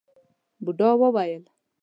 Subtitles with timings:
[0.63, 1.43] بوډا وويل: